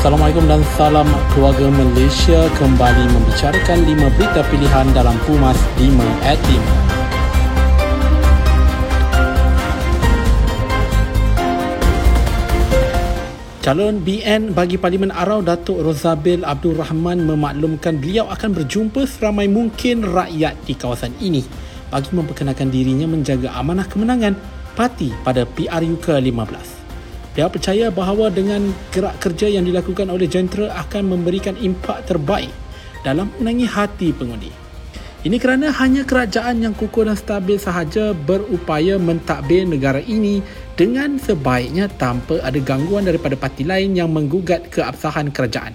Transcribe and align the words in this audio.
Assalamualaikum 0.00 0.48
dan 0.48 0.64
salam 0.80 1.04
keluarga 1.36 1.68
Malaysia 1.68 2.48
kembali 2.56 3.04
membicarakan 3.20 3.84
5 3.84 4.16
berita 4.16 4.40
pilihan 4.48 4.96
dalam 4.96 5.12
Pumas 5.28 5.60
5 5.76 5.92
at 6.24 6.40
5. 6.40 6.56
Calon 13.60 14.00
BN 14.00 14.56
bagi 14.56 14.80
Parlimen 14.80 15.12
Arau 15.12 15.44
Datuk 15.44 15.84
Rozabil 15.84 16.48
Abdul 16.48 16.80
Rahman 16.80 17.28
memaklumkan 17.28 18.00
beliau 18.00 18.24
akan 18.32 18.56
berjumpa 18.56 19.04
seramai 19.04 19.52
mungkin 19.52 20.08
rakyat 20.08 20.56
di 20.64 20.80
kawasan 20.80 21.12
ini 21.20 21.44
bagi 21.92 22.08
memperkenalkan 22.16 22.72
dirinya 22.72 23.04
menjaga 23.04 23.52
amanah 23.52 23.84
kemenangan 23.84 24.32
parti 24.72 25.12
pada 25.20 25.44
PRU 25.44 26.00
ke-15. 26.00 26.79
Dia 27.40 27.48
percaya 27.48 27.88
bahawa 27.88 28.28
dengan 28.28 28.68
gerak 28.92 29.16
kerja 29.16 29.48
yang 29.48 29.64
dilakukan 29.64 30.12
oleh 30.12 30.28
jentera 30.28 30.76
akan 30.76 31.08
memberikan 31.08 31.56
impak 31.56 32.04
terbaik 32.04 32.52
dalam 33.00 33.32
menangi 33.40 33.64
hati 33.64 34.12
pengundi. 34.12 34.52
Ini 35.24 35.40
kerana 35.40 35.72
hanya 35.72 36.04
kerajaan 36.04 36.60
yang 36.60 36.76
kukuh 36.76 37.08
dan 37.08 37.16
stabil 37.16 37.56
sahaja 37.56 38.12
berupaya 38.12 39.00
mentadbir 39.00 39.64
negara 39.64 40.04
ini 40.04 40.44
dengan 40.76 41.16
sebaiknya 41.16 41.88
tanpa 41.88 42.44
ada 42.44 42.60
gangguan 42.60 43.08
daripada 43.08 43.40
parti 43.40 43.64
lain 43.64 43.96
yang 43.96 44.12
menggugat 44.12 44.68
keabsahan 44.68 45.32
kerajaan. 45.32 45.72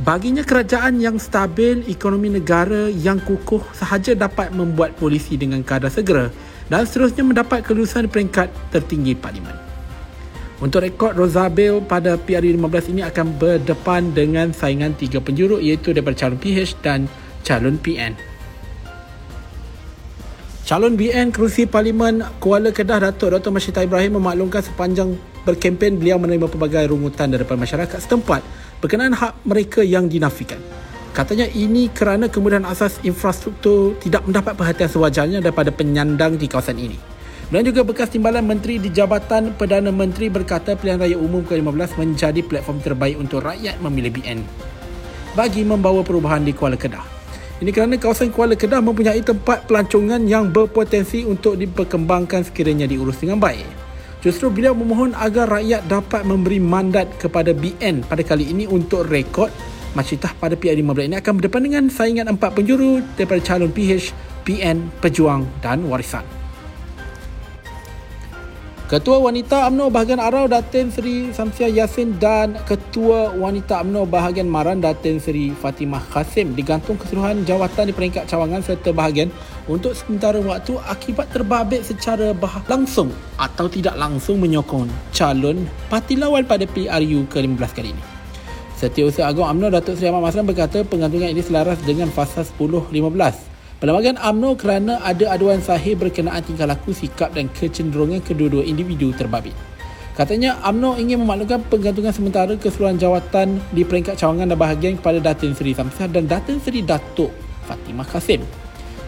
Baginya 0.00 0.48
kerajaan 0.48 0.96
yang 0.96 1.20
stabil, 1.20 1.84
ekonomi 1.92 2.32
negara 2.32 2.88
yang 2.88 3.20
kukuh 3.20 3.60
sahaja 3.76 4.16
dapat 4.16 4.48
membuat 4.56 4.96
polisi 4.96 5.36
dengan 5.36 5.60
kadar 5.60 5.92
segera 5.92 6.32
dan 6.72 6.88
seterusnya 6.88 7.20
mendapat 7.20 7.68
kelulusan 7.68 8.08
peringkat 8.08 8.48
tertinggi 8.72 9.12
parlimen. 9.12 9.71
Untuk 10.62 10.86
rekod 10.86 11.18
Rozabil 11.18 11.82
pada 11.90 12.14
PRU 12.14 12.54
15 12.54 12.94
ini 12.94 13.02
akan 13.02 13.34
berdepan 13.34 14.14
dengan 14.14 14.54
saingan 14.54 14.94
tiga 14.94 15.18
penjuru 15.18 15.58
iaitu 15.58 15.90
daripada 15.90 16.14
calon 16.14 16.38
PH 16.38 16.78
dan 16.86 17.10
calon 17.42 17.74
PN. 17.82 18.14
Calon 20.62 20.94
BN 20.94 21.34
Kerusi 21.34 21.66
Parlimen 21.66 22.22
Kuala 22.38 22.70
Kedah 22.70 23.02
Datuk 23.02 23.34
Dr. 23.34 23.50
Masyita 23.50 23.82
Ibrahim 23.82 24.22
memaklumkan 24.22 24.62
sepanjang 24.62 25.18
berkempen 25.42 25.98
beliau 25.98 26.22
menerima 26.22 26.46
pelbagai 26.46 26.94
rungutan 26.94 27.34
daripada 27.34 27.58
masyarakat 27.58 27.98
setempat 27.98 28.46
berkenaan 28.78 29.18
hak 29.18 29.42
mereka 29.42 29.82
yang 29.82 30.06
dinafikan. 30.06 30.62
Katanya 31.10 31.50
ini 31.50 31.90
kerana 31.90 32.30
kemudahan 32.30 32.62
asas 32.70 33.02
infrastruktur 33.02 33.98
tidak 33.98 34.22
mendapat 34.30 34.54
perhatian 34.54 34.86
sewajarnya 34.86 35.38
daripada 35.42 35.74
penyandang 35.74 36.38
di 36.38 36.46
kawasan 36.46 36.78
ini. 36.78 37.11
Dan 37.52 37.68
juga 37.68 37.84
bekas 37.84 38.08
timbalan 38.08 38.48
menteri 38.48 38.80
di 38.80 38.88
Jabatan 38.88 39.52
Perdana 39.60 39.92
Menteri 39.92 40.32
berkata 40.32 40.72
pilihan 40.72 40.96
raya 40.96 41.20
umum 41.20 41.44
ke-15 41.44 42.00
menjadi 42.00 42.40
platform 42.40 42.80
terbaik 42.80 43.20
untuk 43.20 43.44
rakyat 43.44 43.76
memilih 43.84 44.08
BN 44.08 44.40
bagi 45.36 45.60
membawa 45.60 46.00
perubahan 46.00 46.40
di 46.48 46.56
Kuala 46.56 46.80
Kedah. 46.80 47.04
Ini 47.60 47.68
kerana 47.68 48.00
kawasan 48.00 48.32
Kuala 48.32 48.56
Kedah 48.56 48.80
mempunyai 48.80 49.20
tempat 49.20 49.68
pelancongan 49.68 50.24
yang 50.24 50.48
berpotensi 50.48 51.28
untuk 51.28 51.60
diperkembangkan 51.60 52.48
sekiranya 52.48 52.88
diurus 52.88 53.20
dengan 53.20 53.36
baik. 53.36 53.68
Justru 54.24 54.48
beliau 54.48 54.72
memohon 54.72 55.12
agar 55.12 55.52
rakyat 55.52 55.84
dapat 55.92 56.24
memberi 56.24 56.56
mandat 56.56 57.04
kepada 57.20 57.52
BN 57.52 58.08
pada 58.08 58.24
kali 58.24 58.48
ini 58.48 58.64
untuk 58.64 59.04
rekod 59.12 59.52
Macitah 59.92 60.32
pada 60.40 60.56
PR15 60.56 61.04
ini 61.04 61.16
akan 61.20 61.32
berdepan 61.36 61.62
dengan 61.68 61.84
saingan 61.92 62.32
empat 62.32 62.56
penjuru 62.56 63.04
daripada 63.12 63.44
calon 63.44 63.68
PH, 63.68 64.16
PN, 64.48 64.88
Pejuang 65.04 65.44
dan 65.60 65.84
Warisan. 65.84 66.41
Ketua 68.92 69.24
Wanita 69.24 69.72
UMNO 69.72 69.88
bahagian 69.88 70.20
Arau 70.20 70.44
Datin 70.44 70.92
Seri 70.92 71.32
Samsia 71.32 71.64
Yasin 71.64 72.20
dan 72.20 72.60
Ketua 72.68 73.32
Wanita 73.32 73.80
UMNO 73.80 74.04
bahagian 74.04 74.44
Maran 74.44 74.84
Datin 74.84 75.16
Seri 75.16 75.48
Fatimah 75.48 76.04
Kasim 76.12 76.52
digantung 76.52 77.00
keseluruhan 77.00 77.40
jawatan 77.48 77.88
di 77.88 77.96
peringkat 77.96 78.28
cawangan 78.28 78.60
serta 78.60 78.92
bahagian 78.92 79.32
untuk 79.64 79.96
sementara 79.96 80.36
waktu 80.44 80.76
akibat 80.84 81.24
terbabit 81.32 81.88
secara 81.88 82.36
bah- 82.36 82.60
langsung 82.68 83.08
atau 83.40 83.64
tidak 83.64 83.96
langsung 83.96 84.36
menyokong 84.36 84.92
calon 85.16 85.64
parti 85.88 86.20
lawan 86.20 86.44
pada 86.44 86.68
PRU 86.68 87.24
ke-15 87.32 87.70
kali 87.72 87.96
ini. 87.96 88.02
Setiausaha 88.76 89.24
Agung 89.24 89.48
UMNO 89.48 89.72
Datuk 89.72 89.96
Seri 89.96 90.12
Ahmad 90.12 90.28
Masran 90.28 90.44
berkata 90.44 90.84
pengantungan 90.84 91.32
ini 91.32 91.40
selaras 91.40 91.80
dengan 91.88 92.12
fasa 92.12 92.44
10-15 92.44 93.51
Perlembagaan 93.82 94.14
UMNO 94.14 94.54
kerana 94.62 95.02
ada 95.02 95.34
aduan 95.34 95.58
sahih 95.58 95.98
berkenaan 95.98 96.38
tingkah 96.46 96.70
laku, 96.70 96.94
sikap 96.94 97.34
dan 97.34 97.50
kecenderungan 97.50 98.22
kedua-dua 98.22 98.62
individu 98.62 99.10
terbabit. 99.10 99.58
Katanya 100.14 100.54
UMNO 100.62 101.02
ingin 101.02 101.18
memaklumkan 101.26 101.66
penggantungan 101.66 102.14
sementara 102.14 102.54
keseluruhan 102.54 102.94
jawatan 102.94 103.58
di 103.74 103.82
peringkat 103.82 104.14
cawangan 104.14 104.54
dan 104.54 104.58
bahagian 104.60 104.94
kepada 105.02 105.18
Datin 105.18 105.58
Seri 105.58 105.74
Samsah 105.74 106.06
dan 106.14 106.30
Datin 106.30 106.62
Seri 106.62 106.86
Datuk 106.86 107.34
Fatimah 107.66 108.06
Kasim. 108.06 108.46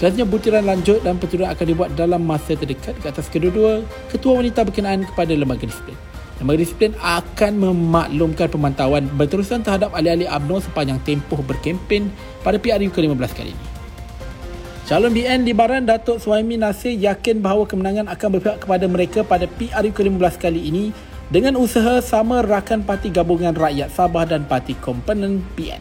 Selanjutnya 0.00 0.24
butiran 0.24 0.64
lanjut 0.64 1.04
dan 1.04 1.20
perturunan 1.20 1.52
akan 1.52 1.66
dibuat 1.68 1.90
dalam 1.92 2.24
masa 2.24 2.56
terdekat 2.56 2.96
ke 2.96 3.12
atas 3.12 3.28
kedua-dua 3.28 3.84
ketua 4.08 4.40
wanita 4.40 4.64
berkenaan 4.64 5.04
kepada 5.04 5.36
lembaga 5.36 5.68
disiplin. 5.68 6.00
Lembaga 6.40 6.58
disiplin 6.64 6.96
akan 6.96 7.52
memaklumkan 7.60 8.48
pemantauan 8.48 9.04
berterusan 9.20 9.60
terhadap 9.60 9.92
ahli-ahli 9.92 10.24
UMNO 10.32 10.64
sepanjang 10.64 10.96
tempoh 11.04 11.44
berkempen 11.44 12.08
pada 12.40 12.56
PRU 12.56 12.88
ke-15 12.88 13.36
kali 13.36 13.52
ini. 13.52 13.71
Calon 14.92 15.08
BN 15.08 15.48
di 15.48 15.56
Baran 15.56 15.88
Datuk 15.88 16.20
Suhaimi 16.20 16.60
Nasir 16.60 16.92
yakin 16.92 17.40
bahawa 17.40 17.64
kemenangan 17.64 18.12
akan 18.12 18.28
berpihak 18.36 18.60
kepada 18.60 18.84
mereka 18.84 19.24
pada 19.24 19.48
PRU 19.48 19.88
ke-15 19.88 20.36
kali 20.36 20.68
ini 20.68 20.92
dengan 21.32 21.56
usaha 21.56 21.96
sama 22.04 22.44
rakan 22.44 22.84
Parti 22.84 23.08
Gabungan 23.08 23.56
Rakyat 23.56 23.88
Sabah 23.88 24.28
dan 24.28 24.44
Parti 24.44 24.76
Komponen 24.76 25.40
BN. 25.56 25.80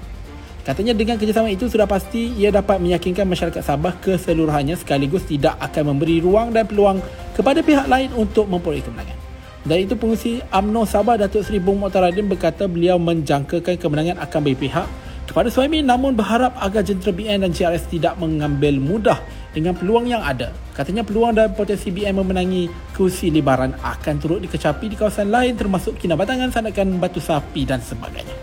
Katanya 0.64 0.96
dengan 0.96 1.20
kerjasama 1.20 1.52
itu 1.52 1.68
sudah 1.68 1.92
pasti 1.92 2.32
ia 2.40 2.56
dapat 2.56 2.80
meyakinkan 2.80 3.28
masyarakat 3.28 3.60
Sabah 3.60 4.00
keseluruhannya 4.00 4.80
sekaligus 4.80 5.28
tidak 5.28 5.60
akan 5.60 5.92
memberi 5.92 6.24
ruang 6.24 6.56
dan 6.56 6.64
peluang 6.64 7.04
kepada 7.36 7.60
pihak 7.60 7.92
lain 7.92 8.16
untuk 8.16 8.48
memperoleh 8.48 8.80
kemenangan. 8.80 9.20
Dan 9.68 9.92
itu 9.92 10.00
pengusi 10.00 10.40
UMNO 10.56 10.88
Sabah 10.88 11.20
Datuk 11.20 11.44
Seri 11.44 11.60
Bung 11.60 11.84
Motaradin 11.84 12.32
berkata 12.32 12.64
beliau 12.64 12.96
menjangkakan 12.96 13.76
kemenangan 13.76 14.24
akan 14.24 14.40
berpihak 14.40 14.88
kepada 15.32 15.48
suami 15.48 15.80
namun 15.80 16.12
berharap 16.12 16.60
agar 16.60 16.84
jentera 16.84 17.16
BN 17.16 17.48
dan 17.48 17.56
CRS 17.56 17.88
tidak 17.88 18.20
mengambil 18.20 18.76
mudah 18.76 19.16
dengan 19.56 19.72
peluang 19.72 20.12
yang 20.12 20.20
ada. 20.20 20.52
Katanya 20.76 21.08
peluang 21.08 21.32
dan 21.32 21.56
potensi 21.56 21.88
BN 21.88 22.20
memenangi 22.20 22.68
kursi 22.92 23.32
libaran 23.32 23.72
akan 23.80 24.16
turut 24.20 24.44
dikecapi 24.44 24.92
di 24.92 25.00
kawasan 25.00 25.32
lain 25.32 25.56
termasuk 25.56 25.96
kinabatangan 25.96 26.52
sandakan 26.52 27.00
batu 27.00 27.24
sapi 27.24 27.64
dan 27.64 27.80
sebagainya. 27.80 28.36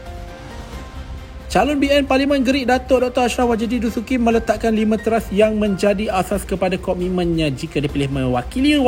Calon 1.48 1.76
BN 1.76 2.08
Parlimen 2.08 2.40
Gerik 2.40 2.68
Datuk 2.68 3.04
Dr. 3.04 3.24
Ashraf 3.24 3.48
Wajidi 3.52 3.80
Dusuki 3.80 4.16
meletakkan 4.16 4.72
lima 4.72 4.96
teras 4.96 5.28
yang 5.28 5.60
menjadi 5.60 6.08
asas 6.12 6.44
kepada 6.44 6.80
komitmennya 6.80 7.52
jika 7.52 7.84
dipilih 7.84 8.08
mewakili 8.12 8.80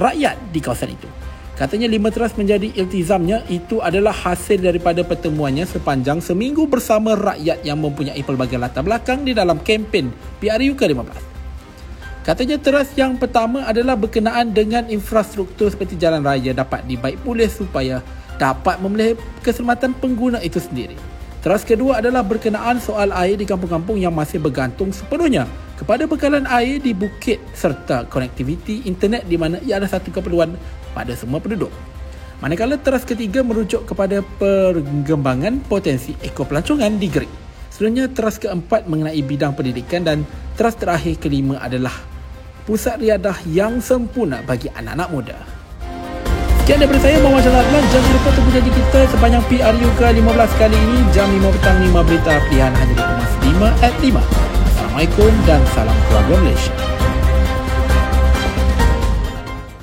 rakyat 0.00 0.36
di 0.52 0.60
kawasan 0.60 0.92
itu. 0.92 1.08
Katanya 1.52 1.84
lima 1.84 2.08
teras 2.08 2.32
menjadi 2.32 2.72
iltizamnya 2.72 3.44
itu 3.52 3.76
adalah 3.84 4.16
hasil 4.16 4.64
daripada 4.64 5.04
pertemuannya 5.04 5.68
sepanjang 5.68 6.24
seminggu 6.24 6.64
bersama 6.64 7.12
rakyat 7.12 7.60
yang 7.60 7.76
mempunyai 7.76 8.24
pelbagai 8.24 8.56
latar 8.56 8.80
belakang 8.80 9.20
di 9.20 9.36
dalam 9.36 9.60
kempen 9.60 10.08
PRU 10.40 10.72
ke-15. 10.72 11.18
Katanya 12.24 12.56
teras 12.56 12.88
yang 12.96 13.20
pertama 13.20 13.68
adalah 13.68 14.00
berkenaan 14.00 14.54
dengan 14.54 14.88
infrastruktur 14.88 15.68
seperti 15.68 16.00
jalan 16.00 16.24
raya 16.24 16.56
dapat 16.56 16.88
dibaik 16.88 17.20
pulih 17.20 17.50
supaya 17.52 18.00
dapat 18.40 18.80
memelih 18.80 19.20
keselamatan 19.44 19.92
pengguna 20.00 20.40
itu 20.40 20.56
sendiri. 20.56 20.96
Teras 21.42 21.66
kedua 21.66 21.98
adalah 21.98 22.22
berkenaan 22.22 22.78
soal 22.78 23.10
air 23.10 23.34
di 23.34 23.42
kampung-kampung 23.42 23.98
yang 23.98 24.14
masih 24.14 24.38
bergantung 24.38 24.94
sepenuhnya 24.94 25.50
kepada 25.74 26.06
bekalan 26.06 26.46
air 26.46 26.78
di 26.78 26.94
bukit 26.94 27.42
serta 27.50 28.06
konektiviti 28.06 28.86
internet 28.86 29.26
di 29.26 29.34
mana 29.34 29.58
ia 29.66 29.82
adalah 29.82 29.98
satu 29.98 30.14
keperluan 30.14 30.54
pada 30.92 31.12
semua 31.16 31.42
penduduk. 31.42 31.72
Manakala 32.40 32.74
teras 32.78 33.06
ketiga 33.06 33.40
merujuk 33.46 33.86
kepada 33.86 34.20
pengembangan 34.40 35.62
potensi 35.66 36.14
ekopelancongan 36.20 36.98
di 36.98 37.06
Greek. 37.06 37.32
Selanjutnya 37.70 38.10
teras 38.10 38.36
keempat 38.36 38.90
mengenai 38.90 39.20
bidang 39.24 39.54
pendidikan 39.56 40.02
dan 40.04 40.28
teras 40.58 40.76
terakhir 40.76 41.18
kelima 41.22 41.62
adalah 41.62 41.94
pusat 42.66 42.98
riadah 42.98 43.38
yang 43.46 43.78
sempurna 43.78 44.42
bagi 44.42 44.66
anak-anak 44.74 45.08
muda. 45.10 45.38
Sekian 46.62 46.78
daripada 46.78 47.02
saya 47.02 47.18
Syazal 47.18 47.58
Adlan 47.58 47.84
Jangan 47.90 48.10
lupa 48.14 48.30
tunggu 48.38 48.50
janji 48.54 48.70
kita 48.70 49.00
Sepanjang 49.10 49.42
PRU 49.50 49.88
ke-15 49.98 50.50
kali 50.62 50.76
ini 50.78 50.98
Jam 51.10 51.26
5 51.26 51.54
petang 51.58 51.78
5 51.90 52.06
berita 52.06 52.32
pilihan 52.46 52.70
Hanya 52.70 52.94
di 52.94 53.02
Pumas 53.02 53.32
5 53.42 53.82
at 53.82 53.94
5 53.98 54.14
Assalamualaikum 54.70 55.32
dan 55.42 55.60
salam 55.74 55.98
keluarga 56.06 56.34
Malaysia 56.38 56.74